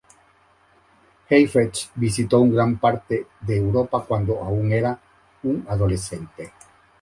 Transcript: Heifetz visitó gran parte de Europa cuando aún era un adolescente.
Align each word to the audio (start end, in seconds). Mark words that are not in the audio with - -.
Heifetz 1.29 1.91
visitó 1.93 2.41
gran 2.49 2.79
parte 2.79 3.27
de 3.39 3.57
Europa 3.57 4.03
cuando 4.03 4.39
aún 4.41 4.71
era 4.71 4.99
un 5.43 5.63
adolescente. 5.69 6.51